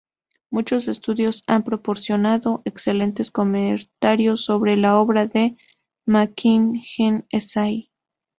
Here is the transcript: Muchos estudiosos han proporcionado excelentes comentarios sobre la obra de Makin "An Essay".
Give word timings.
Muchos 0.49 0.87
estudiosos 0.87 1.43
han 1.45 1.61
proporcionado 1.63 2.63
excelentes 2.65 3.29
comentarios 3.29 4.43
sobre 4.43 4.75
la 4.75 4.97
obra 4.99 5.27
de 5.27 5.57
Makin 6.07 6.81
"An 7.01 7.27
Essay". 7.29 7.91